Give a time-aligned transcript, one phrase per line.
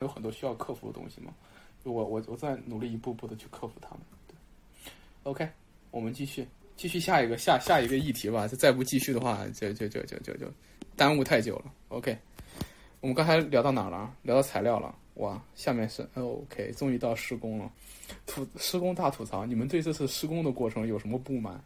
[0.00, 1.32] 有很多需要克服的东西嘛。
[1.84, 4.00] 我我我在努力一步步的去克服它们。
[4.26, 4.34] 对
[5.24, 5.46] ，OK，
[5.90, 8.48] 我们继续继续下一个下下一个议题吧。
[8.48, 10.50] 这再不继续的话，就就就就就就
[10.96, 11.72] 耽误太久了。
[11.88, 12.16] OK，
[13.00, 14.14] 我们刚才聊到哪了？
[14.22, 14.94] 聊到材料了。
[15.14, 17.70] 哇，下面是 OK，终于到施工了。
[18.24, 21.62] 吐施工大吐槽，你们对这次施工的过程有什么不满？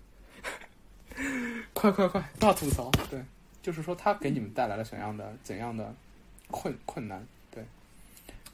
[1.72, 2.90] 快快快，大吐槽！
[3.08, 3.22] 对，
[3.62, 5.94] 就是说他给你们带来了怎样的怎样的
[6.50, 7.24] 困困难？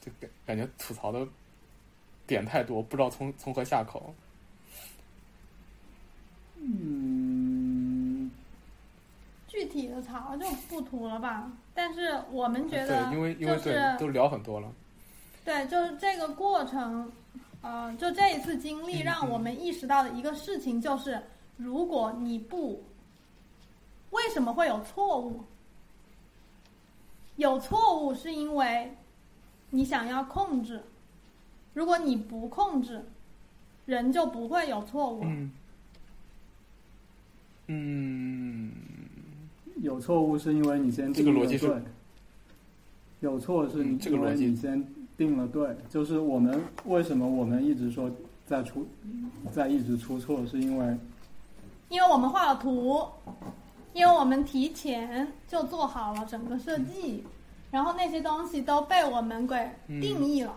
[0.03, 1.27] 对，就感感觉吐槽的
[2.27, 4.13] 点太多，不知道从从何下口。
[6.55, 8.29] 嗯，
[9.47, 11.51] 具体的槽就不吐了吧。
[11.73, 14.71] 但是我们觉对，得，因为因为对都聊很多了。
[15.43, 17.11] 对，就是这个过程，
[17.61, 21.19] 呃，就这一次经历嗯让我们意识到的一个事情就是，
[21.57, 22.83] 如果你不，
[24.11, 25.43] 为什么会有错误？
[27.37, 28.95] 有错误是因为
[29.71, 30.83] 你想要控制，
[31.73, 33.03] 如果你不控制，
[33.85, 35.21] 人就不会有错误。
[35.23, 35.51] 嗯。
[37.67, 38.71] 嗯，
[39.77, 41.67] 有错误是因为你先这定了个逻辑是。
[41.67, 41.81] 对，
[43.21, 44.45] 有错是你嗯这个因为逻辑。
[44.47, 48.11] 你先定了对，就是我们为什么我们一直说
[48.45, 48.85] 在出
[49.53, 50.97] 在一直出错，是因为
[51.87, 53.07] 因为我们画了图，
[53.93, 57.23] 因为我们提前就做好了整个设计，
[57.71, 59.55] 然后那些东西都被我们给
[59.87, 60.53] 定义了，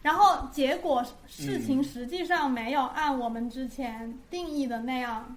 [0.00, 5.36] 然后结果事情实际上没有按我们之前定义的那样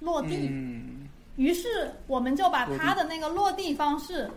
[0.00, 1.08] 落地，嗯。
[1.36, 4.30] 于是我们就把他的那个落地方式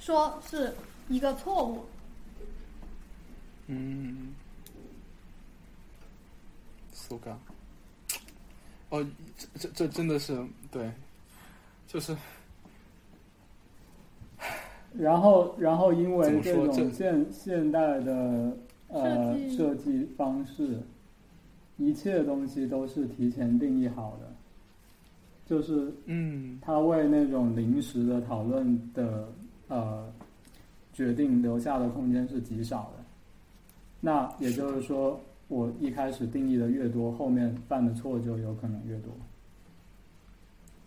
[0.00, 0.74] 说是
[1.08, 1.84] 一个错误。
[3.68, 4.34] 嗯，
[6.92, 7.40] 苏刚。
[8.88, 9.06] 哦，
[9.38, 10.92] 这这这真的是对，
[11.86, 12.16] 就是
[14.96, 18.56] 然后，然后因为这种现现代的
[18.88, 19.56] 呃设计。
[19.56, 20.78] 设计方式，
[21.76, 24.32] 一切东西都是提前定义好的，
[25.46, 26.58] 就是嗯。
[26.60, 29.28] 他为那种临时的讨论的
[29.68, 30.12] 呃
[30.92, 33.04] 决定留下的空间是极少的。
[34.00, 39.12] 那也就是说，我一开始定义的越多，后面犯的错就有可能越多。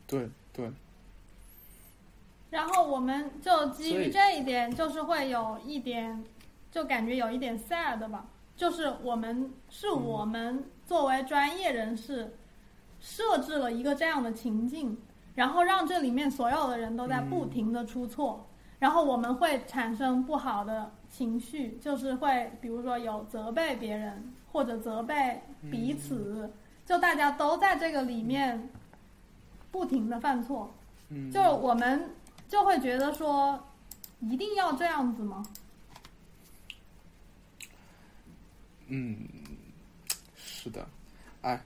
[0.08, 0.70] 对对，
[2.56, 6.24] 然后我们就基于这一点，就是会有一点，
[6.72, 8.26] 就感觉有一点 sad 吧。
[8.56, 12.34] 就是我们是嗯我们作为专业人士
[13.02, 14.98] 设置了一个这样的情境，
[15.34, 18.48] 然后让这里面所有的人都在不停的出错，
[18.80, 26.50] 然后我们会产生不好的情绪，就是会比如说有责备别人或者责备彼此，
[26.86, 28.70] 就大家都在这个里面
[29.72, 30.74] 不停的犯错。
[31.10, 32.10] 嗯，就我们
[32.48, 33.62] 就会觉得说，
[34.22, 35.46] 一定要这样子吗？
[38.88, 39.18] 嗯，
[40.36, 40.88] 是的，
[41.42, 41.60] 哎，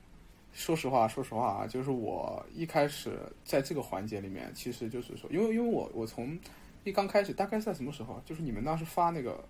[0.54, 6.40] 说实话，说实话啊，就是我一开始在这个环节里面，其实就是说，因为因为我我从
[6.86, 8.22] 一刚开始，大概在什么时候？
[8.26, 9.44] 就是你们当时发那个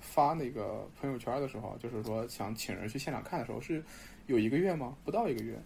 [0.00, 3.84] 发那个朋友圈的时候，就是说想请人去现场看的时候，是
[4.26, 4.96] 有一个月吗？
[5.04, 5.60] 不到一个月，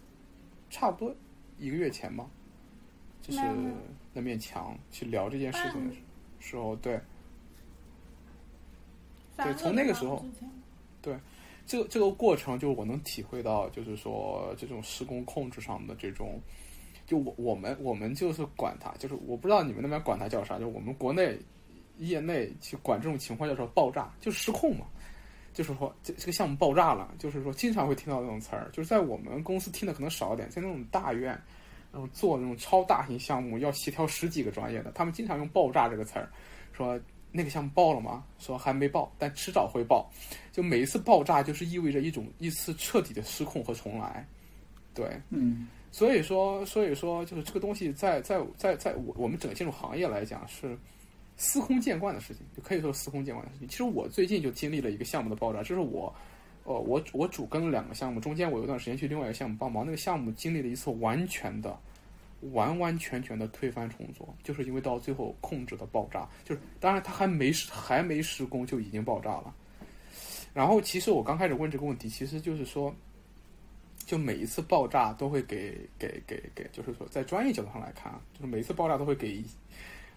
[0.71, 1.15] 差不多
[1.59, 2.27] 一个月前吧。
[3.23, 3.39] 就是
[4.13, 6.01] 那面墙去聊这件事情的时
[6.39, 6.99] 时候，对，
[9.37, 10.23] 对从那个时候
[11.01, 11.17] 对
[11.65, 16.37] 这个这个过程，就是我能体会到，就是说这种施工控制上的这种，
[17.07, 21.39] 就我我们我们就是管它，就是我不知道你们那边管它叫啥，就我们国内
[21.97, 24.85] 业内去管这种情况叫做爆炸，就是失控嘛。
[25.53, 31.39] 就是说这这个项目爆炸了，就是说经常会听到这种词儿，就是在我们公司听的可能少一点，在那种大院，
[31.93, 36.27] 然后做那种超大型项目要协调十几个专业的，他们经常用“爆炸”这个词儿，
[36.73, 36.99] 说
[37.31, 38.23] 那个项目爆了吗？
[38.39, 40.09] 说还没爆，但迟早会爆。
[40.51, 44.27] 就每一次爆炸，就是意味着一种一次彻底的失控和重来。
[44.93, 50.75] 对，嗯所以说，所以说，就是这个东西在在在在我我们整个建筑行业来讲是
[51.37, 53.67] 司空见惯的事情，就可以说司空见惯的事情。
[53.67, 56.11] 其实我最近就经历了一个项目的爆炸，就是我，
[56.63, 61.77] 呃，我我主跟了两个项目，中间我有一段时间去另外一个项目帮忙，那个项目经历了一次完全的。
[62.51, 69.55] 完完全全的推翻重做，就是因为到最后控制的爆炸，就是当然它还没还没施工就已经爆炸了。
[70.53, 72.93] 然后其实我刚开始问这个问题，其实就是说，
[74.05, 79.41] 就每一次爆炸都会给给给给，就是说在专业角度上来看啊，就是每一次爆炸都会给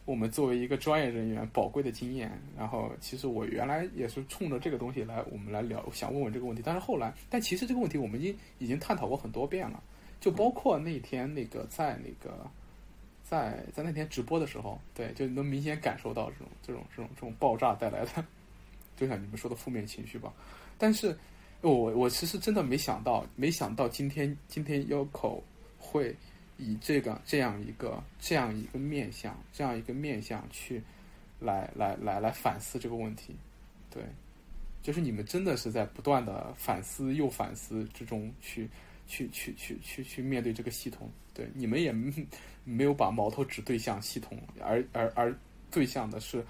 [0.07, 2.33] 我们作为一个专业人员宝贵的经验。
[2.57, 6.63] 然后其实我原来也是冲着这个东西来，我们来聊，想问问这个问题。
[6.65, 9.83] 但是后来，但其实这个问题我们已经已经探讨过很多遍了，
[10.19, 12.51] 就包括那天那个在那个。
[13.29, 18.25] 在在那天直播的时候，对，就能明显感受到这种这种这种这种爆炸带来的
[18.97, 20.33] 就像你们说的负面情绪吧。
[20.79, 21.19] 但是，
[21.61, 25.41] 我我其实真的没想到，没想到今天今天 Yoko
[25.77, 26.15] 会
[26.59, 30.83] 以这个这样一个这样一个面向，这样一个面向去
[31.41, 33.35] 来来来来反思这个问题。
[33.91, 34.03] 对，
[34.83, 38.69] 就是你们真的是在不断的反思又反思之中去
[39.07, 41.11] 去去去去去面对这个系统。
[41.35, 41.93] 对，你们也
[42.65, 45.35] 没有把矛头指对向系统，而而而
[45.71, 46.45] 对向的是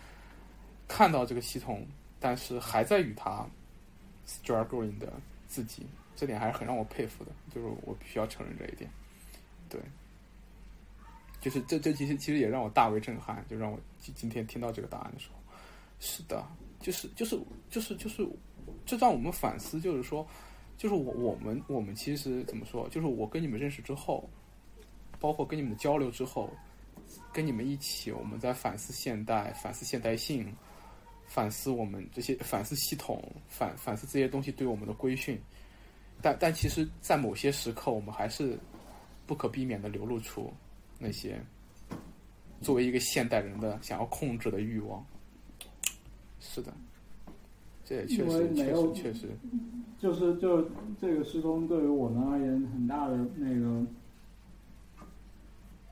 [0.86, 1.84] 看到这个系统，
[2.20, 3.44] 但是还在与它
[4.26, 5.12] struggling 的
[5.48, 8.88] 自己，这点还是很让我佩服的，就是我必须要承认这一点。
[9.68, 9.80] 对，
[11.40, 15.36] 就是这这其实其实也让我大为震撼，就让我今今天听到这个答案的时候，
[16.00, 16.44] 是的，
[16.80, 17.38] 就是就是
[17.70, 18.28] 就是就是，
[18.84, 20.26] 这让我们反思，就是说，
[20.76, 24.28] 就是我我们我们其实怎么说，就是我跟你们认识之后，
[25.18, 26.50] 包括跟你们的交流之后，
[27.32, 30.52] 跟你们一起，我们在反思现代，反思现代性。
[31.28, 35.36] 反思我们这些反思系统，反反思这些东西对我们的规训，
[36.22, 38.56] 但但其实，在某些时刻，我们还是
[39.26, 40.52] 不可避免的流露出
[40.98, 41.40] 那些
[42.60, 45.04] 作为一个现代人的想要控制的欲望。
[46.40, 46.72] 是的，
[47.84, 49.28] 这也确实确实确实，
[49.98, 50.68] 就是就
[51.00, 53.84] 这个施工对于我们而言很大的那个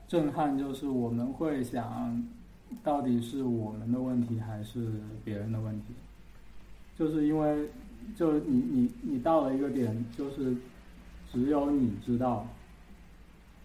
[0.07, 2.25] 震撼，就是我们会想。
[2.83, 4.91] 到底是我们的问题还是
[5.23, 5.93] 别人的问题？
[6.97, 7.69] 就是因为，
[8.17, 10.57] 就你你你到了一个点，就是
[11.31, 12.45] 只有你知道，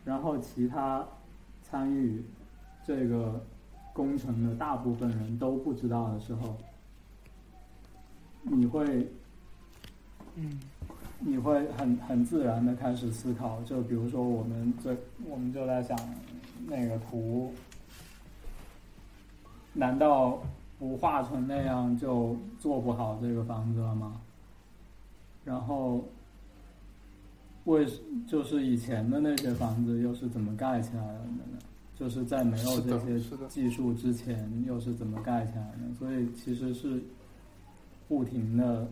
[0.05, 1.07] 然后其他
[1.63, 2.25] 参与
[2.85, 3.45] 这个
[3.93, 6.57] 工程的大部分人都不知道的时候，
[8.43, 9.09] 你会，
[10.37, 10.61] 嗯，
[11.19, 13.61] 你会很很自然的开始思考。
[13.63, 14.97] 就比如说，我们这
[15.29, 15.99] 我们就在想
[16.67, 17.53] 那个图。
[19.73, 20.43] 难道
[20.81, 24.21] 不画成那样就做不好这个房子了吗？
[25.45, 26.05] 然后，
[27.65, 27.87] 为
[28.27, 31.59] 就是以前的那些房子又是怎么盖起来的呢？
[31.95, 35.95] 就是在没有这些技术之前又是怎么盖起来的？
[35.99, 37.03] 所以其实是
[38.09, 38.89] 不停的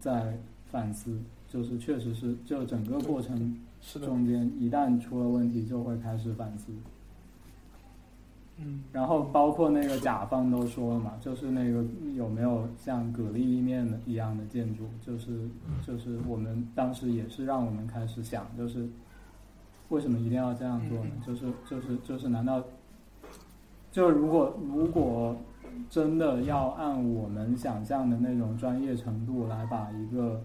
[0.00, 0.38] 在
[0.70, 6.72] 反思，就是确实是就整个过程中间一旦出了问题就会开始反思。
[8.58, 11.82] 嗯，然后包括那个甲方都说了嘛，就是那个
[12.14, 15.48] 有没有像蛤蜊意面的一样的建筑，就是
[15.84, 18.86] 就是我们当时也是让我们开始想，就是
[19.88, 21.10] 为什么一定要这样做呢？
[21.26, 22.62] 就是就是就是难道
[23.90, 25.34] 就如果如果
[25.88, 30.40] 真的要按我们想象的那种专业程度来把一个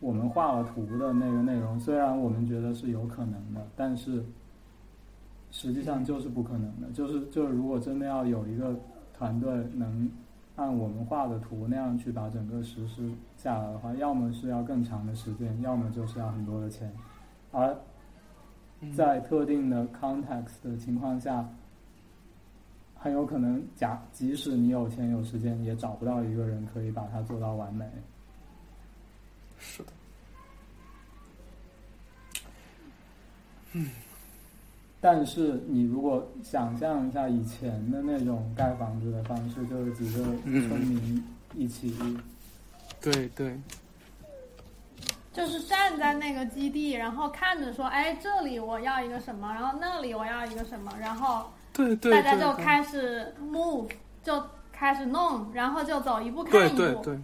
[0.00, 4.24] 我们画了图的那个内容，虽然我们觉得是有可能的，但是。
[5.50, 8.78] 实际上就是不可能的，就是就是如果真的要有一个
[9.14, 10.10] 团队能
[10.56, 16.92] 按我们画的图那样去把整个实施下来的话，要么是要更长的时间，要么就是要很多的钱，
[17.50, 17.76] 而
[18.94, 21.48] 在特定的 context 的情况下，
[22.94, 27.88] 很有可能假即使你有钱有时间，也找不到一个人可以把它做到完美。
[29.58, 29.92] 是的，
[33.72, 33.86] 嗯。
[35.00, 41.24] 但是你如果想象一下以前的那种盖房子的方式，就是几个村民
[41.54, 41.94] 一起，
[43.00, 43.56] 对对，
[45.32, 53.88] 就是站在那个基地，然后看着说，哎，这里我要一个什么，然后那里我要一个什么，然后对对，大家就开始 move，
[54.24, 54.42] 就
[54.72, 56.76] 开始弄，然后就走一步看一步。
[56.76, 57.18] 对对对，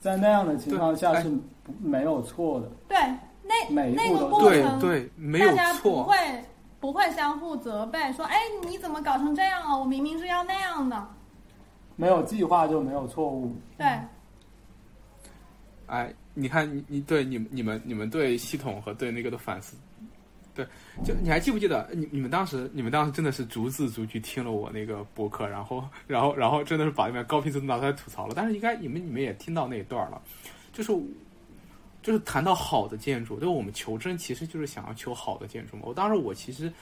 [0.00, 1.30] 在那样的情况下是
[1.80, 2.68] 没有错的。
[2.88, 2.98] 对，
[3.44, 6.16] 那每那个过程，对没有错，不会。
[6.86, 9.76] 不会相互责备，说：“哎，你怎么搞成这样了？
[9.76, 11.08] 我明明是要那样的。”
[11.96, 13.52] 没有计划就没有错误。
[13.76, 13.84] 对。
[15.86, 19.76] 哎，你看，你你对你们你们你们对系统和对那个的反思，
[20.54, 20.64] 对，
[21.04, 21.90] 就你还记不记得？
[21.92, 28.32] 你你们当时你们当时真的是逐字逐句听了我那个博客，然后然后然后真的是把那边高频词拿出来吐槽了。
[28.36, 30.22] 但是应该你们你们也听到那一段了，
[30.72, 30.92] 就是。
[32.06, 35.82] 就是谈到好的建筑，对我们求真其实就是想要求好的建筑嘛。
[35.86, 36.72] 我当时我其实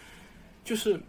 [0.67, 1.01] 就是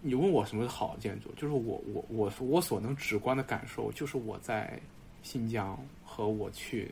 [0.00, 4.80] 你问我什么是好的建筑，就是我我我我所能直观的感受，就是我在
[5.22, 6.90] 新疆和我去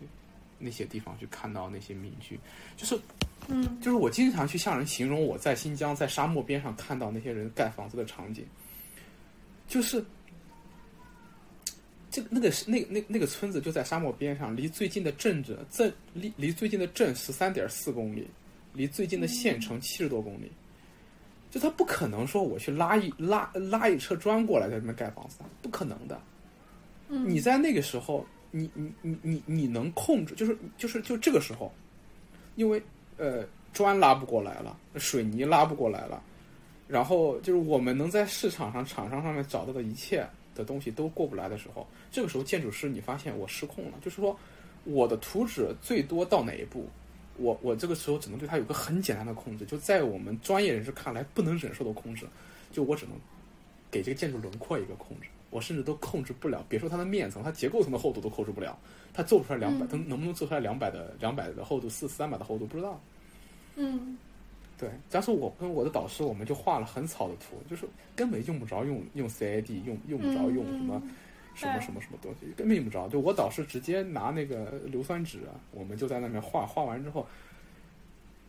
[0.58, 2.38] 那些地方去看到那些民居，
[2.76, 3.00] 就是
[3.48, 8.44] 嗯，就是我经常去向人形容我在新疆在沙漠边上看到那些人盖房子的场景，
[9.66, 10.04] 就是。
[12.10, 18.26] 这那个是那那那个村子就在沙漠边上，离最近的镇子镇离离最近的镇十三点四公里，
[18.72, 20.50] 离最近的县城七十多公里。
[21.50, 26.20] 就他不可能说我去拉一拉拉一车砖过来在那边盖房子，不可能的。
[27.08, 31.72] 嗯，你在那个时候，你你你你你能控制，就是就是就这个时候，
[32.56, 32.82] 因为
[33.16, 36.22] 呃砖拉不过来了，水泥拉不过来了，
[36.86, 40.26] 然后就是我们能在市场上厂商上面找到的一切
[40.58, 44.38] 的东西都过不来的时候，这个时候建筑师你发现我失控了，就是说
[44.84, 46.86] 我的图纸最多到哪一步，
[47.38, 52.26] 我我这个时候只能对它有个很简单的控制，就在我们专业人士看来不能忍受的控制，
[52.72, 53.14] 就我只能
[53.90, 55.28] 给这个建筑轮廓一个控制。
[55.50, 58.78] 我甚至都控制不了，别说它的面层，它结构层的厚度都控制不了。
[59.14, 63.00] 它做不出来两百、它能不能做出来两百的两百的厚度，四三百的厚度不知道。
[63.76, 64.18] 嗯
[64.78, 71.10] 对，当时我跟我的导师，我们就画了很草的图，就是根本用不着用用 CAD，用用不着用什么、嗯
[71.54, 73.08] 什么什么什么东西，根本用不着。
[73.08, 77.26] 就我导师直接拿那个硫酸纸啊，我们就在那边画，画完之后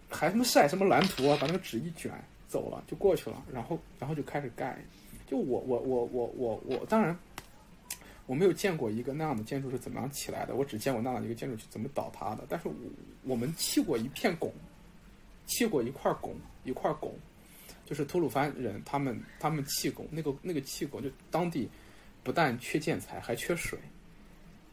[0.08, 2.12] 还他妈晒什么蓝图啊，把那个纸一卷
[2.48, 4.78] 走了就过去了，然后然后就开始盖。
[5.26, 7.18] 就我我我我我我当然。
[8.28, 12.44] 我没有见过一个那样的建筑是怎么样起来的，我只见过那样的一个建筑是怎么倒塌的。
[12.48, 12.76] 但是我
[13.24, 14.54] 我们砌过一片拱，
[15.50, 17.14] 砌过一块拱，一块拱，
[17.86, 21.68] 就是吐鲁番人他们他们砌拱，那个那个砌拱就当地
[22.24, 23.78] 不但缺建材，还缺水，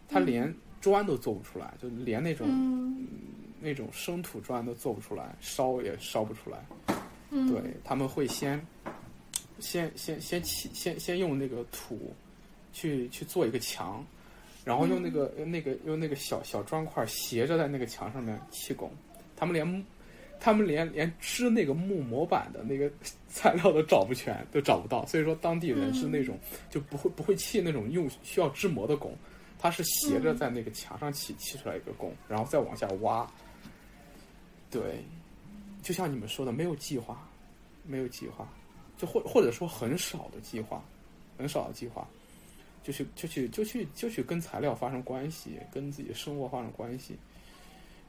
[0.09, 3.09] 他连砖都做不出来，就连那种、嗯
[3.59, 6.59] 那种生土砖都做不出来，烧也烧不出来。
[7.31, 8.65] 嗯，对，他们会先
[9.59, 12.15] 先先先砌先先用那个土
[12.75, 14.07] 去去做一个墙，
[14.63, 18.93] 然后用那个、那个用那个小小砖块斜着在那个墙上面砌拱。
[19.35, 19.85] 他们连
[20.39, 22.91] 他们连连织那个木模板的那个
[23.29, 25.05] 材料都找不全，都找不到。
[25.07, 26.39] 所以说当地人是那种、
[26.71, 29.17] 就不会不会砌那种用需要织模的拱，
[29.59, 33.29] 他是斜着在那个墙上砌砌出来一个拱，然后再往下挖。
[34.71, 35.03] 对，
[35.83, 37.27] 就像你们说的，没有计划，
[37.85, 38.47] 没有计划，
[38.97, 40.85] 就或或者说很少的计划，
[41.39, 42.07] 很少的计划，
[42.83, 47.17] 就去就去就去就去跟材料发生关系，跟自己的生活发生关系。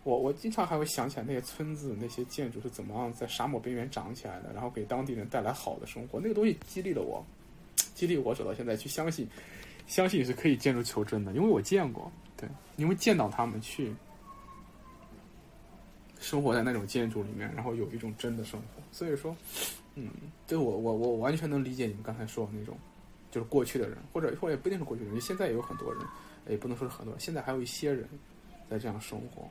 [0.07, 7.21] 我我经常还会想起来那些村子那些建筑是怎么样在沙漠边缘长起来的，然后给当地人带来好的生活，那个东西激励了我，
[7.93, 9.27] 激励我走到现在去相信，
[9.85, 12.47] 相信是可以建筑求真的，因为我见过，对，
[12.77, 13.93] 因为见到他们去
[16.21, 19.35] 生活在那种建筑里面，然后有一种真的生活，所以说，
[19.95, 20.09] 嗯，
[20.47, 22.77] 对我我我完全能理解你们刚才说的那种，
[23.29, 26.01] 就是过去的人，或者或者也不一定是过去的人，现在也有很多人，
[26.47, 28.07] 也不能说是很多人，现在还有一些人
[28.69, 29.49] 在这样生活，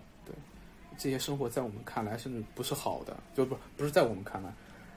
[0.98, 4.52] 这些生活在我们看来甚至不是好的，就不不是在我们看来，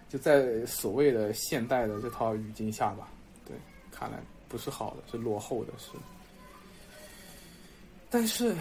[0.10, 3.10] 就在所谓的现代的这套语境下吧，
[3.46, 3.56] 对，
[3.92, 5.92] 看来不是好的，是落后的，是。
[8.12, 8.56] 但是，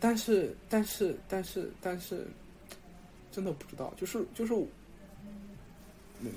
[0.00, 2.26] 但是，但是，但是，但是，
[3.30, 4.52] 真的不知道，就是就是，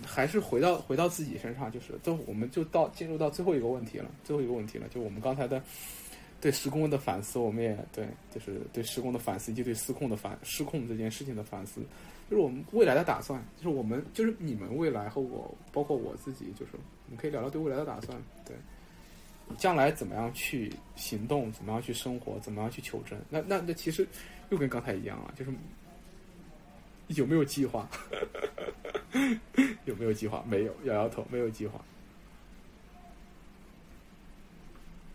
[0.05, 5.59] 还是回到回到自己身上，就是最后我们就到进入到最后一个问题了，最后一个问题了，就我们刚才的
[6.43, 11.79] 对施工的反思，我们也对，就是对施工的反思以及对失控的反失控这件事情的反思，
[12.29, 18.53] 就是我们未来的打算，就是我们就是你们未来和我，包括我自己，就是我们可以聊聊对未来的打算，对。
[19.57, 23.17] 将来怎么样去行动，怎么样去生活，怎么样去求真？
[23.29, 24.05] 那那那其实
[24.49, 25.51] 又跟刚才一样啊，就是
[27.07, 27.87] 有没有计划？
[29.85, 30.43] 有没有计划？
[30.45, 31.79] 没有，摇摇头，没有计划，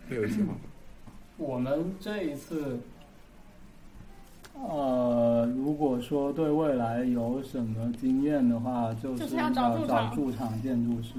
[0.09, 0.55] 没有计划。
[1.39, 2.79] 我们这一次，
[4.55, 9.79] 呃，如果说对未来有什么经验的话，就是要找
[10.15, 10.61] 驻场。
[10.61, 11.15] 建筑师，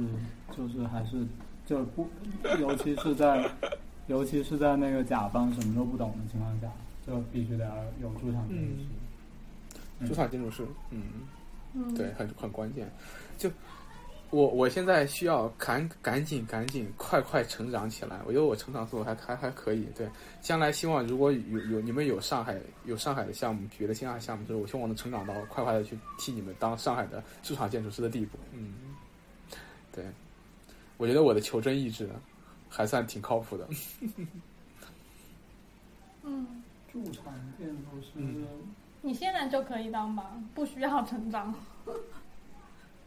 [0.55, 1.25] 就是还是
[1.65, 2.07] 就不，
[2.59, 3.49] 尤其是在
[4.07, 6.67] 尤其是在那个甲方什么都不懂的情况下，
[7.07, 8.85] 就必须得要有驻场建筑师。
[10.01, 10.07] 嗯。
[10.07, 11.01] 驻场建筑师，嗯，
[11.73, 12.89] 嗯，对，很很关键。
[13.37, 13.49] 就
[14.31, 19.87] 我我现在需要赶赶紧赶紧快快成长起来，我觉得我成长速度还还还可以。
[19.95, 20.07] 对，
[20.39, 28.37] 将来希望如果有有你们有上海有上海的项目，别的线下项目，就是我希望能成长到快快的去替你们当上海的驻场建筑师的地步。
[28.53, 28.75] 嗯，
[29.91, 30.05] 对，
[30.97, 32.07] 我觉得我的求真意志
[32.69, 33.67] 还算挺靠谱的。
[36.21, 36.61] 嗯，
[36.93, 38.45] 驻场建筑师，嗯
[39.01, 41.55] 你现在就可以当吧，不需要成长。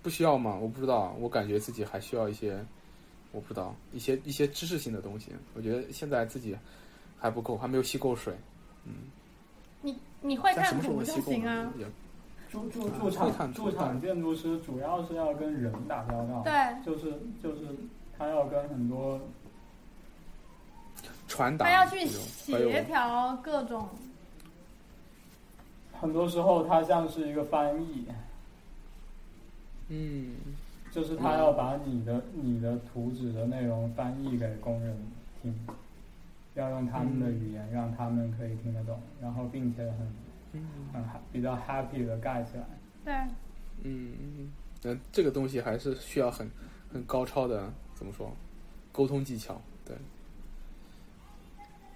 [0.02, 0.56] 不需要吗？
[0.60, 2.58] 我不知道，我感觉自己还需要一些，
[3.30, 5.30] 我不知道一些一些知识性的东西。
[5.54, 6.56] 我觉得现在自己
[7.18, 8.34] 还不够，还没有吸够水。
[8.84, 8.92] 嗯，
[9.80, 11.72] 你你会看图就行啊？
[12.50, 16.52] 驻驻啊驻场驻场建筑师主要是要跟人打交道，对，
[16.84, 17.60] 就是就是
[18.18, 19.18] 他要跟很多
[21.26, 23.88] 传达他要去协调各种，
[25.98, 28.04] 很多时候他像是一个翻译，
[29.94, 30.34] 嗯
[30.90, 34.96] 就是他要把你的你的图纸的内容翻译给工人
[35.42, 35.54] 听。
[36.54, 40.06] 要用他们的语言让他们可以听得懂，然后并且很
[40.52, 42.66] 嗯很比较 happy 的盖起来。
[43.02, 43.14] 对，
[43.84, 46.50] 嗯嗯，那这个东西还是需要很
[46.92, 48.30] 很高超的怎么说
[48.92, 49.96] 沟通技巧，对。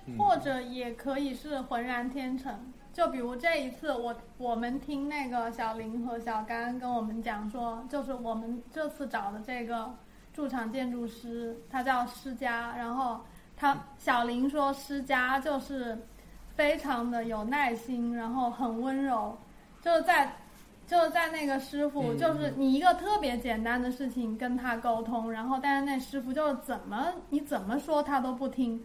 [0.07, 2.73] 嗯或者也可以是浑然天成。
[2.97, 9.95] 就比如这一次我我们听那个小林和小甘跟我们讲说，就是我们这次找的这个
[10.33, 13.21] 驻场建筑师，他叫施佳，然后
[13.55, 15.99] 他小林说施佳就是
[16.55, 19.37] 非常的有耐心，然后很温柔，
[19.83, 20.33] 就是在
[20.87, 22.17] 就是在那个师傅，嗯。
[22.17, 28.83] 就是你一个特别简单的事情跟他沟通，然后但是那师傅就是怎么你怎么说他都不听，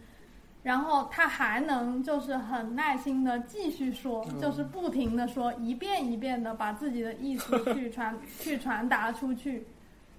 [0.62, 4.40] 然后他还能就是很耐心的继续说，嗯。
[4.40, 9.66] 就是不停的说，一遍一遍的把自己的意思去传 去传达出去，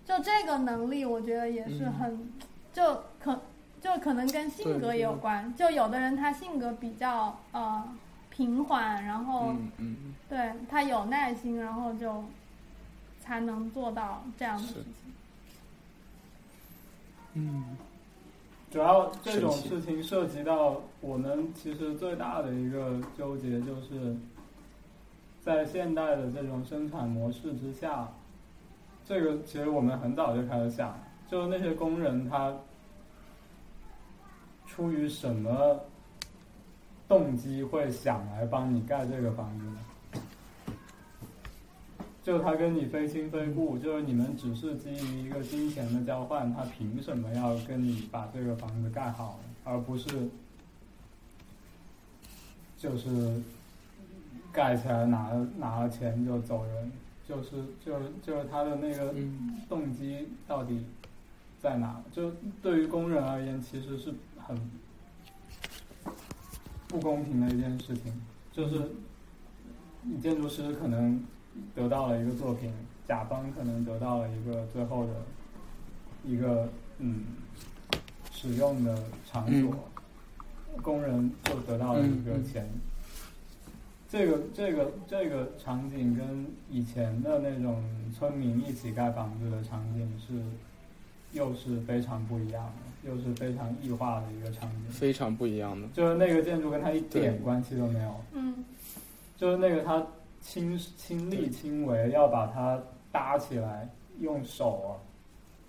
[0.06, 2.32] 就这个能力，我觉得也是很，
[2.74, 3.42] 就可
[3.82, 7.84] 就可能跟性格也有关，就有的人他性格比较呃
[8.30, 9.54] 平缓，然后。
[10.30, 12.24] 对他有耐心，然后就
[13.20, 15.14] 才能做到这样的事情。
[17.36, 17.78] 嗯
[18.74, 24.18] 主要这种事情涉及到我们其实最大的一个纠结，就是
[25.44, 28.12] 在现代的这种生产模式之下，
[29.06, 31.00] 这个其实我们很早就开始想，
[31.30, 32.52] 就是那些工人他
[34.66, 35.80] 出于什么
[37.08, 39.78] 动机会想来帮你盖这个房子呢？
[42.24, 49.40] 就他跟你非亲非故，就是你们只是基于一个金钱的交换，他凭什么要跟你把这个房子盖好？
[49.66, 50.30] 而不是
[52.78, 53.42] 就是
[54.52, 56.92] 盖起来拿了拿了钱就走人，
[57.28, 57.50] 就是
[57.86, 59.14] 就是就是他的那个
[59.68, 60.86] 动机到底
[61.62, 62.02] 在哪？
[62.12, 64.58] 就对于工人而言，其实是很
[66.88, 68.14] 不公平的一件事情。
[68.52, 68.92] 就是
[70.04, 71.22] 你建筑师可能
[71.76, 72.72] 得到了一个作品，
[73.08, 75.14] 甲方可能得到了一个最后的
[76.26, 77.24] 一个嗯
[78.32, 78.98] 使用的
[79.30, 79.74] 场所，
[80.82, 82.68] 工人就得到了一个钱。
[84.10, 87.84] 这个这个这个场景跟以前的那种
[88.16, 90.34] 村民一起盖房子的场景是
[91.32, 94.88] 又是非常不一样的，又是非常异化的一个场景。
[94.92, 95.88] 非常不一样的。
[95.88, 98.64] 就是那个建筑跟他一点关系都没有，嗯
[99.36, 100.06] 就是那个他
[100.44, 102.80] 亲亲力亲为要把它
[103.12, 104.92] 搭起来，用手啊，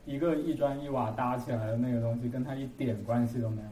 [0.04, 3.68] 一个一砖一瓦搭起来的那个东西，跟他一点关系都没有。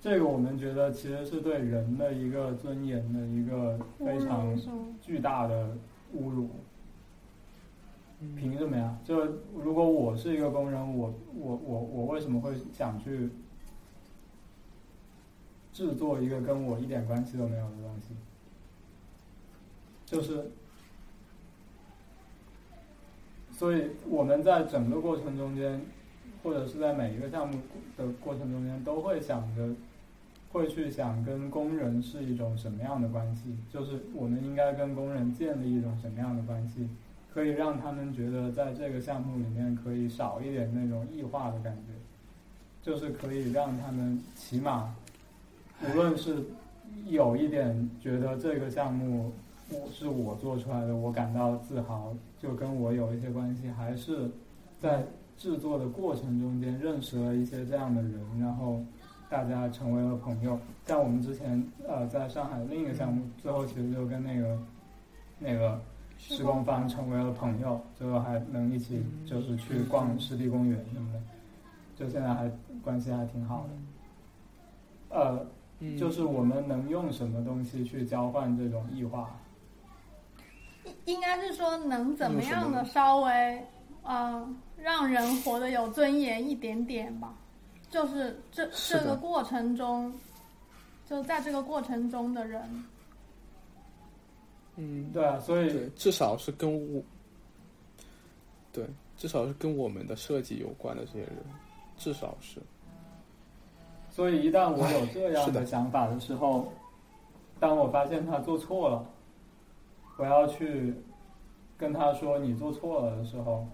[0.00, 4.54] 这个我们觉得其实是对人的一个尊严的一个非常
[5.00, 5.68] 巨大的
[6.16, 6.50] 侮辱。
[8.20, 8.98] 嗯凭什么呀？
[9.04, 9.24] 就
[9.54, 13.30] 如果我是一个工人，我我我我为什么会想去
[15.72, 18.16] 制作一个跟我一点关系都没有的东西？
[20.10, 20.50] 就是，
[23.52, 25.80] 所以我们在整个过程中间，
[26.42, 27.60] 或者是在每一个项目
[27.94, 29.68] 的过程中间，都会想着，
[30.50, 36.88] 会去想跟工人是一种什么样的关系，就是我们应该跟工人建立一种什么样的关系。
[37.34, 41.92] 可以让他们觉得在这个项目里面可以少一点那种异化的感觉，
[42.82, 44.96] 就是可以让他们起码，
[45.84, 46.42] 无论是
[47.06, 49.32] 有一点觉得这个项目
[49.70, 54.30] 我是我做出来的，我感到自豪，就跟我有一些关系，还是
[54.78, 55.04] 在
[55.36, 58.80] 制作的过程中间认识了一些这样的人，然后
[59.28, 60.58] 大家成为了朋友。
[60.86, 64.58] 像我们之前呃在上海另一个项目，最后其实就跟那个
[65.38, 65.80] 那个。
[66.20, 71.20] 施工方成为了朋友，最后还能一起就是去逛湿地公园什么的，
[71.94, 72.50] 就现在还
[72.82, 75.16] 关系还挺好的。
[75.16, 75.46] 呃，
[75.78, 79.38] 嗯就是我们能用什么东西去交换这种异化？
[81.08, 83.66] 应应该是说能怎么样的稍微
[84.02, 87.34] 呃让人活得有尊严一点点吧，
[87.90, 90.12] 就是这是这个过程中，
[91.08, 92.84] 就在这个过程中的人，
[94.76, 97.02] 嗯，对啊，所以对，至少是跟我，
[98.72, 101.36] 对，至少是跟我们的设计有关的这些人，
[101.96, 102.60] 至少是，
[104.08, 105.66] 所以一旦我有这样的。
[105.66, 106.72] 想法的时候，
[107.58, 109.04] 当我发现他做错了，
[110.18, 110.94] 我要去
[111.78, 113.66] 跟他说你做错了的时候，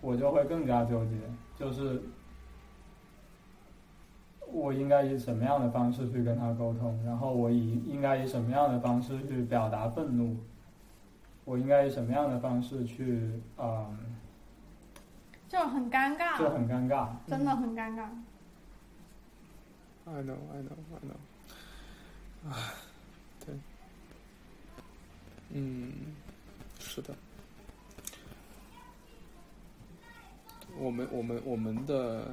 [0.00, 1.16] 我就会更加纠结，
[1.54, 2.02] 就是
[4.50, 10.38] 我应该以什么样的方式去跟他沟通，然后我以应该以什么样的方式去表达愤怒，
[11.44, 13.98] 我应该以什么样的方式去，嗯，
[15.46, 17.08] 就很尴尬，就很尴尬。
[17.26, 18.08] 真的很尴尬。
[20.06, 21.20] I know, I know, I know。
[25.58, 25.90] 嗯，
[26.78, 27.14] 是的。
[30.78, 32.30] 我们我们我们的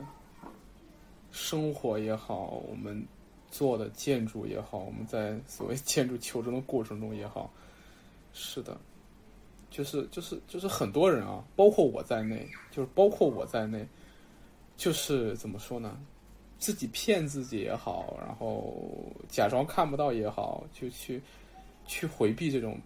[1.31, 3.01] 生活也好，我们
[3.49, 7.49] 做的建筑也好，我们在所谓建筑求真的过程中也好，
[8.33, 8.77] 是的，
[9.71, 13.87] 就是就是就是很多人啊，包括我在内，就是包括我在内，
[14.75, 15.97] 就是怎么说呢？
[16.59, 18.83] 自己骗自己也好，然后
[19.29, 21.21] 假装看不到也好，就去
[21.87, 22.77] 去回避这种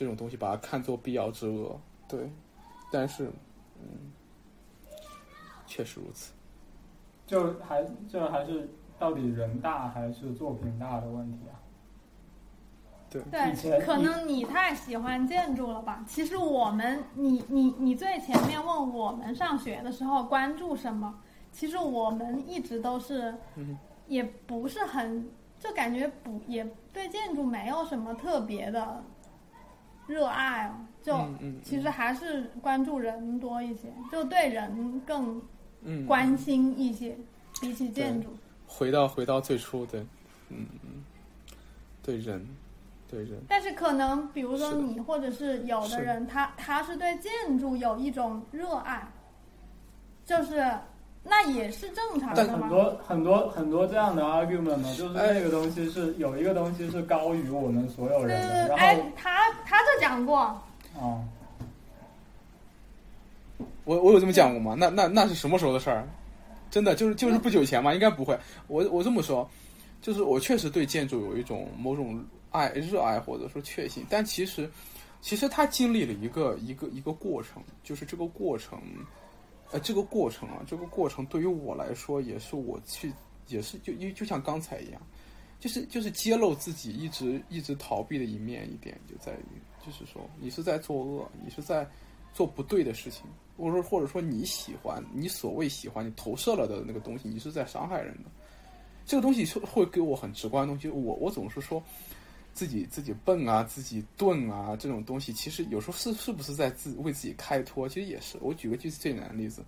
[0.00, 1.78] 这种东西，把它看作必要之恶。
[2.08, 2.32] 对，
[2.90, 3.30] 但是，
[3.78, 4.10] 嗯，
[5.66, 6.32] 确实如此。
[7.26, 8.66] 就还这还是
[8.98, 11.60] 到底人大还是作品大的问题啊？
[13.10, 16.02] 对，对，可能你太喜欢建筑了吧？
[16.08, 21.14] 其实我们，你你你最前面问我们上学的时候关注什么？
[21.52, 23.76] 其实我们一直都是嗯，
[24.08, 29.04] 也不是很，就感觉不也对建筑没有什么特别的
[30.10, 31.16] 热爱哦，就
[31.62, 35.40] 其实还是关注人多一些，就对人更
[35.82, 37.16] 嗯关心一些，
[37.60, 38.28] 比起建筑。
[38.66, 40.00] 回到回到最初对，
[40.48, 41.04] 嗯嗯，
[42.02, 42.46] 对人，
[43.08, 49.08] 对人，但是可能比如说你或者是有的人，他他是对建筑有一种热爱，
[50.24, 50.72] 就是
[51.22, 52.66] 那也是正常的嘛。
[52.66, 61.22] 很多很多很多这样的 argument 嘛，就是哎那个东西是有一个东西是高于我们所有人的，然哎后，他他这讲过，啊，
[63.84, 64.74] 我我有这么讲过吗？
[64.78, 66.08] 那那那是什么时候的事儿？
[66.70, 67.92] 真的就是就是不久前嘛？
[67.92, 68.38] 应该不会。
[68.68, 69.48] 我我这么说，
[70.00, 74.70] 就是我确实对建筑有一种某种爱、热爱或者说确信，但其实
[75.20, 78.80] 其实他经历了一个一个一个过程，就是这个过程，
[79.72, 83.12] 呃，这个过程啊，这个过程对于我来说也是我去
[83.48, 85.00] 也是就就就像刚才一样，
[85.58, 91.88] 就是就是揭露自己一直一直逃避的一面一点，就在于就是说你是在作恶，你是在
[92.32, 93.24] 做不对的事情。
[93.58, 98.30] 或者说，或者说你喜欢，你所谓喜欢，你投射了的那个东西，你是在伤害人的。
[99.04, 100.88] 这个东西是会给我很直观的东西。
[100.88, 101.82] 我我总是说
[102.60, 107.88] 自己自己笨啊，自己钝啊，这种东西其实有时候是是不是在自为自己开脱？
[107.88, 108.36] 其实也是。
[108.42, 109.64] 我举个最最简单的例子，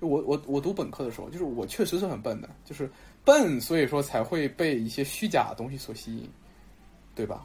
[0.00, 2.88] 就我我我读本科的时候，就是我确实是很笨的，就是
[3.24, 6.30] 笨，所以说才会被一些虚假的东西所吸引，
[7.16, 7.44] 对吧？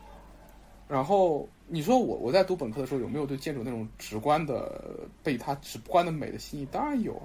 [0.88, 6.68] 然后你说我我在读本科的时候有没有对建筑那种直观的被它直观的美的吸引？
[6.68, 7.20] 当然有，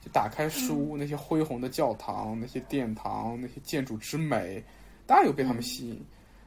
[0.00, 4.62] 就打开书，那些恢宏的教堂、那些殿堂、那些建筑之美，
[5.04, 6.00] 当然有被他们吸引。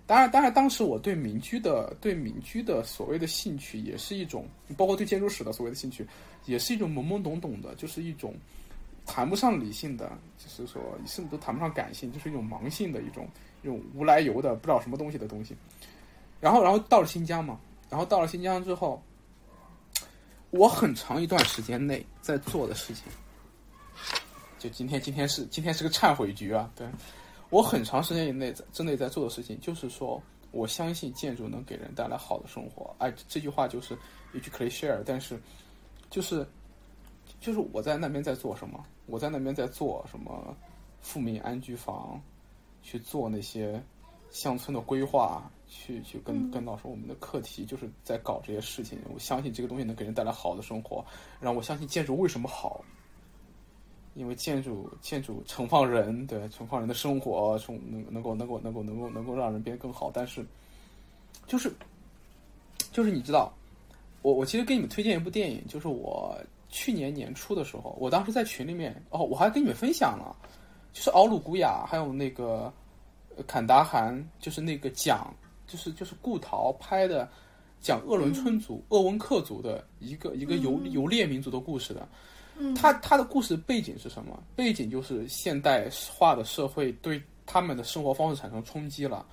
[0.08, 6.06] 当然，当然，当时我对民居的对民居的所谓的兴趣，也是一种，包括对建筑史的所谓的兴趣，
[6.46, 8.36] 也是一种懵懵懂懂的，就是一种
[9.06, 13.28] 谈不上理性的，就是说甚至都谈不上感性，就是一种盲性的一种
[13.64, 15.56] 一种无来由的不知道什么东西的东西。
[16.40, 19.02] 然后，然后到了新疆嘛，然后到了新疆之后，
[20.52, 23.06] 我很长一段时间内在做的事情，
[24.60, 26.70] 就今天，今天是今天是个忏悔局啊！
[26.76, 26.86] 对
[27.50, 32.96] 我很长时间以内在之内在做的事情，就是说我相信建筑能给人带来好的生活。
[33.00, 33.98] 哎，这句话就是
[34.34, 35.40] 一句 cliche，但是
[36.10, 36.48] 就是
[37.40, 38.84] 就是我在那边在做什么？
[39.06, 40.56] 我在那边在做什么？
[41.02, 42.22] 富民安居房，
[42.82, 43.82] 去做那些
[44.32, 45.50] 乡村的规划。
[45.68, 49.00] 去去跟嗯跟老师，我们的课题就是在搞这些事情。
[49.12, 51.04] 我相信这个东西能给人带来好的生活，
[51.40, 52.86] 然后我相信建筑为什么好，
[54.16, 60.10] 因为建筑建筑盛放人，对盛放人的生活，从能能够能够能够能够能够让人变得更好。
[60.12, 60.44] 但是，
[61.46, 61.72] 就是
[62.92, 63.54] 就是你知道，
[64.24, 66.36] 我我其实给你们推荐一部电影，就是我
[66.70, 70.36] 去年年初的时候，我当时在群里面哦，我还跟你们分享了，
[70.92, 72.74] 就是奥鲁古雅还有那个
[73.38, 75.32] 呃坎达汗，就是那个讲。
[75.68, 77.28] 就是就是顾陶拍的，
[77.82, 82.08] 讲鄂伦春族、鄂温克族的一个一个游游猎民族的故事的。
[82.58, 84.42] 嗯，他他的故事背景是什么？
[84.56, 89.26] 背景就是现代化的社会对他们的生活方式产生冲击了，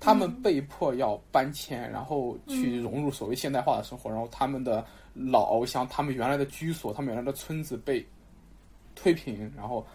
[0.00, 8.06] 他们被迫要搬迁，然后去融入所谓现代化的生活，然后他们的老翱翔，他们原来的居所，他们原来的村子被
[8.94, 9.86] 推平，然后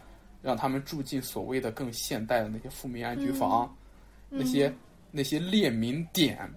[0.42, 3.76] 让他们住进所谓的更现代的那些富民安居房，
[4.30, 4.74] 那些。
[5.16, 6.52] 那些列民点，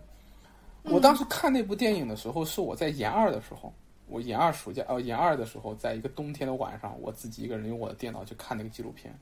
[0.85, 3.71] 我当时看那部电影的时候，是我在研二的时候，
[4.09, 9.13] 我研二暑假呃研二的时候，在一个冬天的晚上，我自己一个人用我的电脑去看那个纪录片。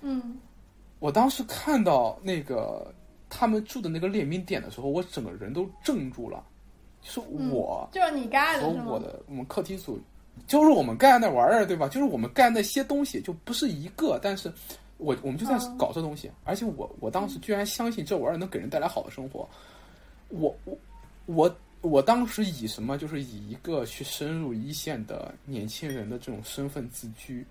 [0.00, 0.36] 嗯，
[0.98, 2.92] 我当时看到那个
[3.30, 6.44] 他们住的那个列民点的时候，我整个人都怔住了。
[7.00, 7.20] 就是
[7.50, 8.92] 我，就是你干的和？
[8.92, 9.98] 我的我们课题组，
[10.46, 11.88] 就是我们干那玩意儿，对吧？
[11.88, 14.52] 就是我们干那些东西，就不是一个，但是
[14.98, 19.48] 我我们就在嗯搞这东西，而且我我当时居然相信这玩意儿能给人带来好的生活，
[20.28, 20.78] 我我
[21.26, 27.44] 我我我当时以什么就是以一个去深入一线的年轻人的这种身份自居，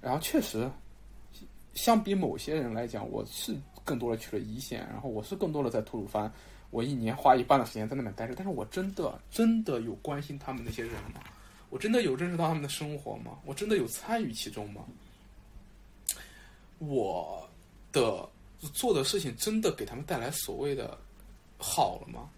[0.00, 0.68] 然后确实
[1.74, 6.32] 相比某些人来讲，我是更多的去了一线，然后我是更多的在吐鲁番，
[6.70, 11.20] 我一年花一半的时间在那边待着，但是我真的真的有关心他们那些人吗？
[11.68, 13.38] 我真的有认识到他们的生活吗？
[13.44, 14.82] 我真的有参与其中吗？
[16.78, 17.46] 我
[17.92, 18.26] 的
[18.72, 20.96] 做的事情真的给他们带来所谓的
[21.58, 22.30] 好了吗？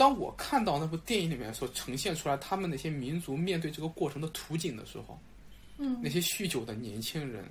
[0.00, 5.20] 当我看到那部电影里面所呈现出来他们那些民族面对这个过程的图景的时候，
[5.76, 6.00] 嗯。
[6.02, 7.44] 那些酗酒的年轻人，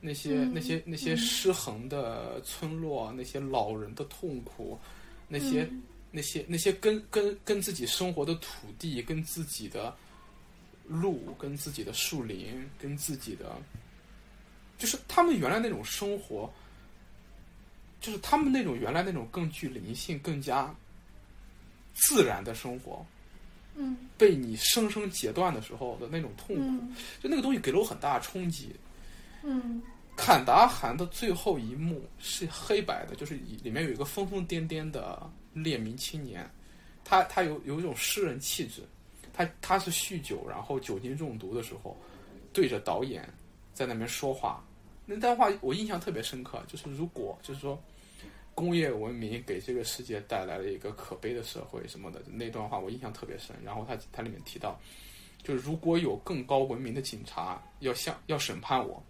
[0.00, 4.78] 那些、嗯那些那些失衡的村落，那些老人的痛苦，
[5.26, 5.82] 那些、嗯。
[6.12, 9.92] 那些那些跟跟跟自己生活的土地、跟自己的
[10.86, 13.60] 路、跟自己的树林、跟自己的，
[14.78, 16.48] 就是他们原来那种生活，
[18.00, 20.72] 就是他们那种原来那种更具灵性、更加
[21.98, 23.04] 自然的生活，
[23.74, 23.96] 嗯。
[24.16, 26.94] 被你生生截断的时候的那种痛苦，嗯。
[27.22, 28.74] 就那个东西给了我很大的冲击。
[29.42, 29.82] 嗯。
[30.16, 36.44] 坎达汗的最后一幕是黑白的，就是里里面有一个疯疯癫癫的列民青年，
[37.04, 38.82] 他他有有一种诗人气质，
[39.32, 41.96] 他他是酗酒，然后酒精中毒的时候，
[42.52, 43.32] 对着导演
[43.72, 44.60] 在那边说话，
[45.06, 47.80] 那段话我印象特别深刻，就是如果就是说
[48.58, 53.54] 工业文明给这个世界带来了一个可悲的社会什么的，那段话我印象特别深。
[53.64, 54.76] 然后他他里面提到，
[55.44, 59.00] 就是如果有更高文明的警察要向要审判我，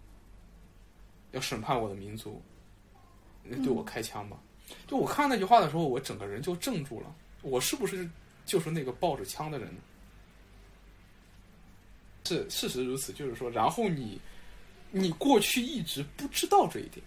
[1.31, 2.39] 要审判我的民族，
[3.43, 4.39] 那对我开枪吧。
[4.85, 7.15] 就我看那句话的时候，我整个人就怔住了。
[7.41, 8.07] 我是不是
[8.45, 9.73] 就是那个抱着枪的人？
[12.25, 14.21] 是事实如此，就是说，然后你
[14.91, 17.03] 你过去一直不知道这一点，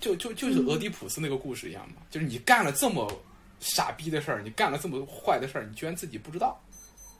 [0.00, 3.10] 就就就是俄狄浦斯那个故事一样嘛，就是你干了这么
[3.60, 6.60] 傻逼的事儿，你干了这么坏的事儿，你居然自己不知道，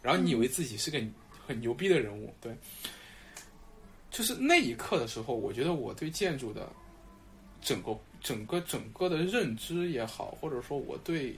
[0.03, 1.03] 然后你以为自己是个
[1.47, 2.55] 很牛逼的人物，对，
[4.11, 6.69] 就是那一刻的时候，我觉得我对建筑的
[7.63, 11.35] 整个整个整个的认知也好，或者说我对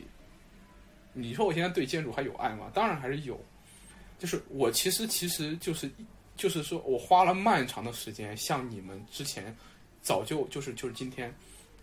[1.12, 2.70] 你说我现在对建筑还有爱吗？
[2.74, 3.40] 当然还是有，
[4.18, 5.90] 就是我其实其实就是
[6.37, 9.55] 就是说我花了漫长的时间，像你们之前
[10.02, 11.34] 早就就是就是今天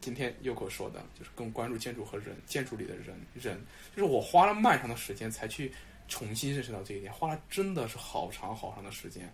[0.01, 3.59] 今天优口说的，就是更关注建筑和人，建筑里的人人，
[3.95, 5.71] 就是我花了漫长的时间才去
[6.07, 9.31] 重新认识到这一点，花了真的是好长好长的时间，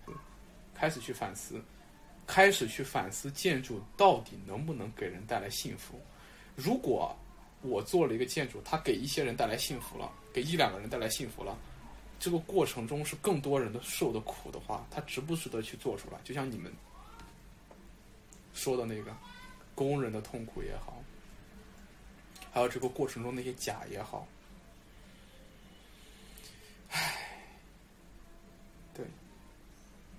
[0.74, 1.62] 开始去反思，
[2.26, 6.00] 开始去反思建筑到底能不能给人带来幸福。
[6.56, 7.16] 如果
[7.62, 11.58] 我做了一个建筑，它给一些人带来幸福了，给一两个人带来幸福了，
[12.20, 16.18] 这个过程中是更多人的受的苦的话，它值不值得去做出来？
[16.24, 16.72] 就像你们
[18.54, 19.16] 说的那个
[19.74, 21.02] 工人的痛苦也好，
[22.52, 24.28] 还有这个过程中那些假也好，
[26.90, 27.16] 唉，
[28.94, 29.06] 对，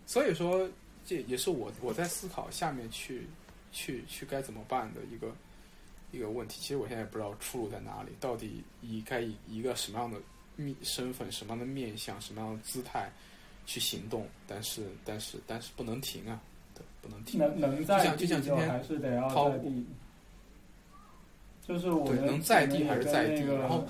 [0.06, 0.68] 所以说
[1.04, 3.26] 这也是我我在思考下面去
[3.72, 5.34] 去去该怎么办的一个
[6.10, 6.60] 一个问题。
[6.60, 10.18] 其实我现在也不知道出路在哪里，到底以该以一个什么样的
[10.56, 13.10] 面身份、什么样的面相、什么样的姿态
[13.66, 16.40] 去行动，但是但是但是不能停啊，
[17.02, 17.38] 不能停。
[17.38, 19.86] 能能在就还是得要在地，
[21.66, 23.84] 就是我们能在地还是在那个然后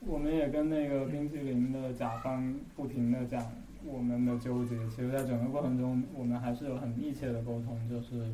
[0.00, 3.52] 我们也跟那个冰淇淋的甲方不停的讲
[3.84, 8.30] 我们的纠结，其实，在整个过程中，我们还是有很密切的沟通，就是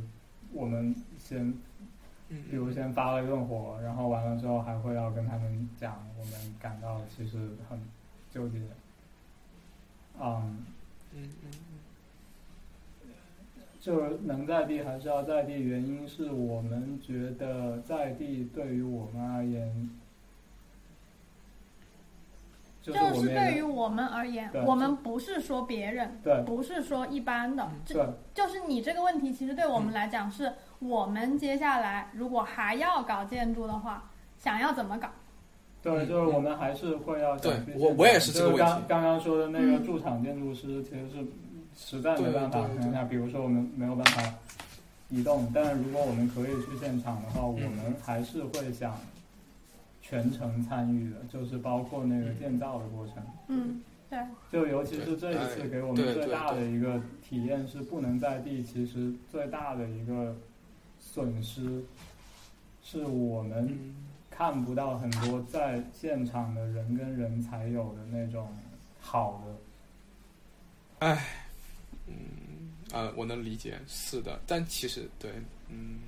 [0.52, 1.52] 我们先
[2.28, 7.80] 嗯，比如先发了一顿火，然后完了之后还会要跟他们讲，我们感到其实很
[8.32, 8.58] 纠结。
[10.20, 10.64] 嗯，
[11.14, 11.50] 嗯嗯
[13.80, 19.90] 就是能在地还是要在地，原因是我们觉得在地对于我们而言，
[22.82, 35.08] 就就是对于我们而言，我们不是说别人，对不是说一般的，这对就是你这个问题，其实对我嗯们来讲，是我们接下来如果还要搞建筑的话，想要怎么搞？
[35.82, 38.62] 对，嗯就是我们还是会要对想去我我也是这个问题。
[38.62, 39.84] 刚刚刚说的那个嗯。
[39.86, 41.24] 驻场建筑师，其实是
[41.76, 42.82] 实在没办法对对对。
[42.82, 44.34] 情况下，比如说我们没有办法
[45.08, 47.72] 移动，但是如果我们可以去现场的话，我嗯。
[47.72, 48.98] 们还是会想
[50.00, 53.16] 全程参与的，就是包括那个建造的过程。
[53.48, 54.18] 嗯，对，
[54.50, 60.36] 就尤其是这一次给我们最大的一个体验是不能在地，其实最大的一个
[60.98, 61.84] 损失
[62.82, 63.96] 是我们嗯。
[64.30, 68.48] 看不到很多在现场的人跟人才有的那种
[68.98, 69.42] 好
[71.00, 71.06] 的。
[72.10, 75.30] 嗯，啊，我能理解，是的，但其实对，
[75.68, 76.00] 嗯，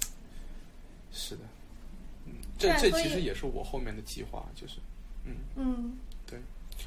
[1.12, 1.42] 是的，
[2.24, 4.78] 嗯，这这其实也是我后面的计划，就是，
[5.24, 6.40] 嗯，嗯，对，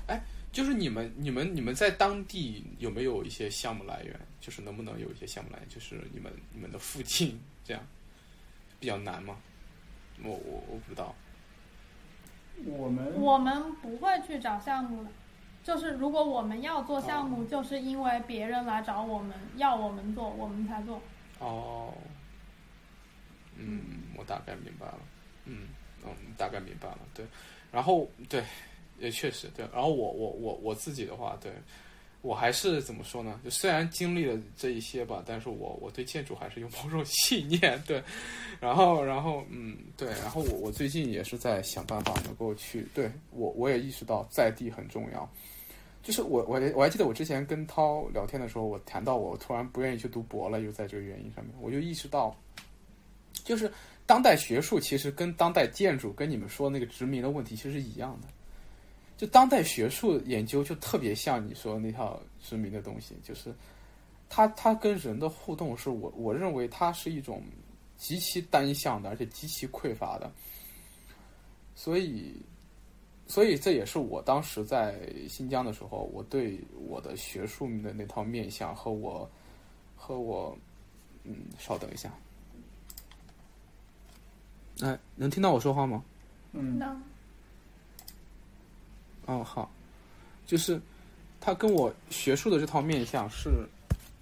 [0.08, 4.20] 哎就是你们你们你们在当地有没有一些项目来源？
[4.42, 5.70] 就是能不能有一些项目来源？
[5.70, 7.84] 就是你们你们的附近这样
[8.80, 9.38] 比较难吗？
[10.24, 11.16] 我我我不知道，
[12.66, 15.10] 我们我们不会去找项目的，
[15.64, 21.02] 就是如果我们要做项目，就是因为别人来找我们要我们做，我们才做。
[21.40, 21.94] 哦，
[23.56, 23.82] 嗯，
[24.18, 25.00] 我大概明白了，
[25.46, 25.68] 嗯，
[26.04, 27.26] 嗯，大概明白了，对，
[27.72, 28.44] 然后对，
[29.00, 31.52] 也确实对，然后我我我我自己的话，对
[32.22, 33.40] 我还是怎么说呢？
[33.44, 38.04] 就虽然经历了这一些吧，但是我我对建筑还是有某种 信念，对，
[38.60, 45.30] 然后然后嗯，对，然后我我最近也是在想办法能够去，对我我也意识到在地很重要。
[46.02, 52.36] 就是我，我我还记得我之前跟涛聊天的时候，我谈到我突然不愿意去读博了，就在这个原因上面，我就意识到，
[53.44, 53.72] 就是
[54.06, 58.28] 当代学术其实跟当代建筑跟你们说那个殖民的问题其实是一样的。
[59.20, 63.54] 就当代学术研究就特别像你说那套殖民的东西，就是
[64.30, 67.44] 它它跟人的互动是我我认为它是一种
[67.98, 70.32] 极其单向的，而且极其匮乏的，
[71.76, 72.34] 所以。
[73.32, 79.30] 所以这也是我当时在新疆的时候，我对我的学术的那套面相和我
[79.96, 80.58] 和我，
[81.26, 82.12] 嗯，稍等一下，
[84.82, 86.04] 哎，能听到我说话吗？
[86.54, 87.00] 嗯那
[89.30, 89.70] 哦，好，
[90.48, 90.82] 就是
[91.40, 93.52] 他跟我学术的这套面向是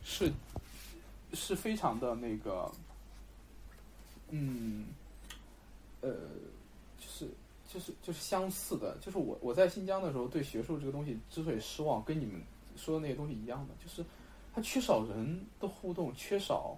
[0.03, 0.29] 是
[1.31, 2.69] 是非常的那个，
[4.31, 4.87] 嗯，
[6.01, 6.09] 呃，
[6.99, 7.29] 就是
[7.71, 12.41] 就是就是相似的，就是我我在新疆的时候对学术这个东西之所以失望，跟你们
[12.75, 14.05] 说的那些东西一样的，就是
[14.53, 16.77] 它缺少人的互动，缺少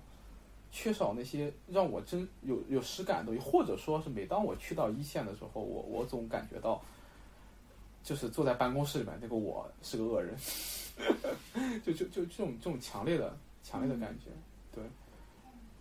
[0.71, 6.79] 缺少那些让我真有有实感的东西，或者说是每当我去到一线的时候，我我总感觉到。
[8.03, 10.35] 就是坐在办公室里面那个我是个恶人，
[11.83, 14.31] 就就就这种这种强烈的强烈的感觉，
[14.73, 14.83] 对，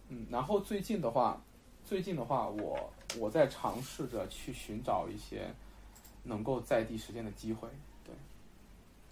[0.08, 1.40] 嗯，然后最近的话，
[1.84, 5.48] 最近的话，我我在尝试着去寻找一些
[6.22, 7.68] 能够在地实践的机会，
[8.04, 8.14] 对，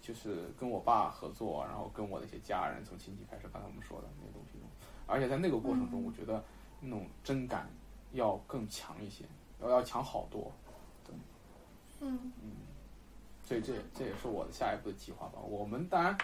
[0.01, 4.67] 就是跟我爸合作，然后跟我的一些家人，从亲戚开始，刚才我们说的那些东西中，
[5.07, 6.05] 而且在那个过程中，嗯。
[6.05, 6.43] 我觉得
[6.81, 7.67] 那种真感
[8.11, 9.23] 要更强一些，
[9.61, 10.51] 要要强好多，
[11.03, 11.15] 对，
[12.01, 12.31] 嗯。
[12.43, 12.51] 嗯
[13.47, 15.39] 所以这这也是我的下一步的计划吧。
[15.39, 16.17] 我们当然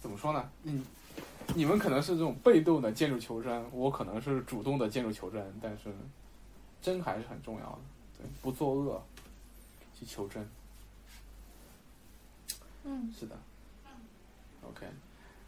[0.00, 0.48] 怎么说呢？
[0.62, 0.80] 你
[1.54, 5.92] 你们可能是这种被动的建筑求真，我可能是主动的建筑求真，但是
[6.80, 7.78] 真还是很重要的。
[8.18, 9.02] 对，不作恶，
[9.98, 10.48] 去求真。
[12.84, 13.34] 嗯，是的。
[14.62, 14.86] OK，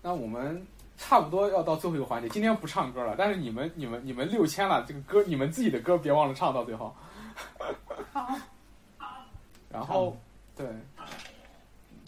[0.02, 0.66] 那我们
[0.98, 6.92] 差不多要到最后一个环节，今天不唱歌了，但是你们你们你们六千了，这个歌你们自己的歌别忘了唱到最后。
[8.12, 8.36] 好，
[9.70, 10.16] 然后
[10.56, 10.66] 对，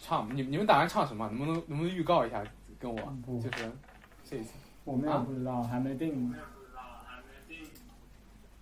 [0.07, 1.27] 唱你你们打算唱什么？
[1.27, 2.41] 能不能能不能预告一下
[2.79, 2.97] 跟我？
[3.25, 3.71] 就是
[4.23, 4.53] 这一次
[4.85, 6.33] 我们也不知道，还没定。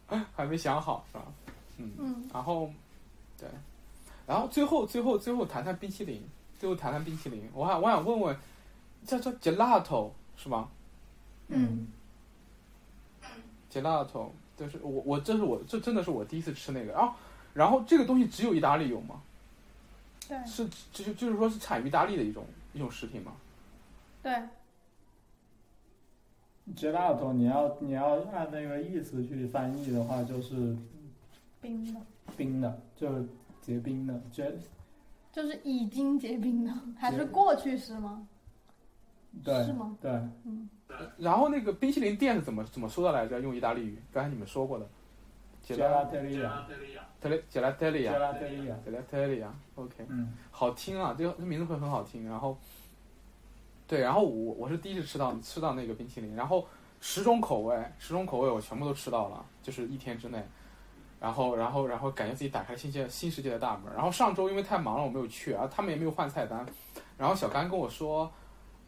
[0.35, 1.25] 还没想好是吧？
[1.77, 2.71] 嗯，嗯然后
[3.37, 3.47] 对，
[4.25, 6.27] 然后最后最后最后谈谈冰淇淋，
[6.59, 7.47] 最后谈谈冰淇淋。
[7.53, 8.35] 我想我想问问，
[9.05, 10.67] 叫叫 gelato 是吗
[11.49, 11.87] 嗯
[13.71, 17.13] ？gelato 就是我我这是我这真的是我第一次吃那个，然后
[17.53, 19.21] 然后这个东西只有意大利有吗？
[20.27, 23.33] 对是就就是说是产于意大利的一种一种食品吗？
[24.23, 24.33] 对
[26.75, 30.75] ，gelato，你要你要按那个意思去翻译的话，就是
[31.61, 32.01] 冰的，
[32.35, 33.25] 冰的，就是
[33.61, 34.19] 结冰的。
[34.31, 34.51] 结
[35.31, 38.27] 就是已经结冰的，还是过去式吗？
[39.43, 39.97] 对是吗？
[40.01, 40.19] 对，
[41.17, 43.39] 然后那个冰淇淋店是怎么怎么说的来着？
[43.41, 44.87] 用意大利语，刚才你们说过的
[45.65, 46.51] gelateria
[47.21, 50.05] gelateria gelateria gelateria，gelateria OK。
[50.09, 52.29] 嗯，好听啊，这个这名字会很好听。
[52.29, 52.57] 然后，
[53.87, 56.67] 对，然后我我是第一次吃到吃到那个冰淇淋，然后
[57.01, 60.43] 十种口味，十种口味我全部都吃到了，就是一天之内。
[61.17, 63.91] 然后，然后，然后感觉自己打开新界新世界的大门。
[63.95, 66.63] 然后上周因为太忙了，我没有去，啊，他们也没有换菜单。
[67.17, 68.31] 然后小甘跟我说，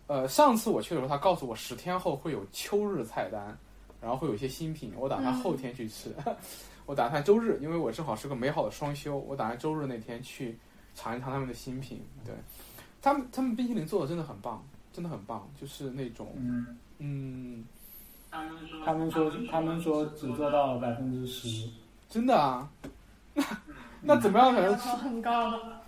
[0.05, 3.57] 呃，上次我去的时候，他告诉我十天后会有秋日菜单，
[4.01, 6.13] 然后会有一些新品，我打算后天去吃。
[6.85, 10.57] 我打算周日，因为我正好是个美好的双休，我打算周日那天去
[10.95, 12.01] 尝一尝他们的新品。
[12.23, 12.33] 对，
[13.01, 17.65] 他们他们冰淇淋做的真的很棒，真的很棒，就是那种嗯，嗯，
[18.85, 21.69] 他们说他们说只做到了百分之十，
[22.09, 22.69] 真的啊，
[23.33, 23.43] 那
[24.01, 25.81] 那怎么样才能要求 很高的。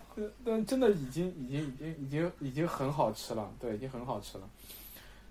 [0.44, 4.44] 但真的已经已经已经已经已经很好吃了，对，已经很好吃了。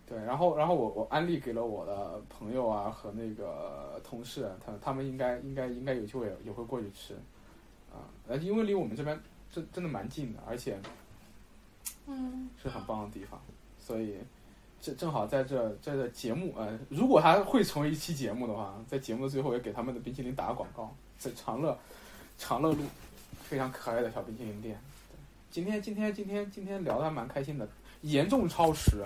[0.08, 7.12] 对，然后然后我我安利给了我的朋友啊和那个同事，他他们应该应该应该有机会也也会过去吃，
[7.92, 9.20] 啊，呃，因为离我们这边
[9.52, 10.78] 真真的蛮近的，而且
[12.06, 13.38] 嗯，是很棒的地方，
[13.78, 14.16] 所以
[14.80, 21.78] 正正好在这在这节目，呃，如果它会成为一期节目的话，在节目的最后也给他们的冰淇淋打个广告，在长乐
[22.38, 22.82] 长乐路
[23.42, 24.80] 非常可爱的小冰淇淋店。
[25.50, 27.68] 今天今天今天今天聊的还蛮开心的，
[28.00, 29.04] 严重超时。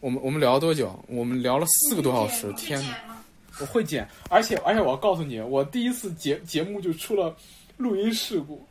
[0.00, 0.96] 我们我们聊了多久？
[1.08, 2.96] 我们聊了四个多小时，天哪！
[3.60, 7.36] 我会剪，而且而且我要告诉你，我第一次节节目就出了
[7.76, 8.64] 录音事故，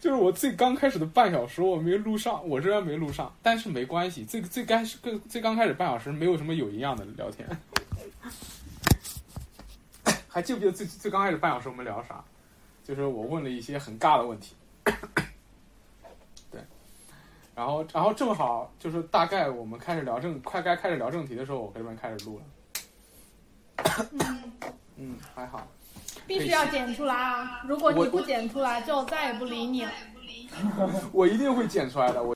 [0.00, 7.46] 就是我最刚开始的半小时我没录上，我这边没录上，但是没关系，最最开始最最刚开始半小时没有什么有营养的聊天。
[10.26, 12.24] 还记不记得最最刚开始半小时我们聊啥？
[12.82, 14.54] 就是我问了一些很尬的问题。
[17.54, 22.44] 对，然后然后正好就是大概我们开始聊正快该开始聊正题的时候，我这边开始录了。
[24.12, 24.52] 嗯，
[24.96, 25.66] 嗯，还好。
[26.24, 27.62] 必须要剪出来啊！
[27.66, 29.90] 如果你不剪出来，就再也不理你了。
[31.12, 32.22] 我一定会剪出来的。
[32.22, 32.30] 我